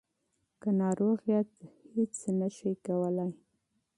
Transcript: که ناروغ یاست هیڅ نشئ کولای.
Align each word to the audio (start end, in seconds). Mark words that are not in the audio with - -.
که 0.61 0.69
ناروغ 0.79 1.19
یاست 1.31 1.59
هیڅ 1.93 2.15
نشئ 2.39 2.73
کولای. 2.85 3.31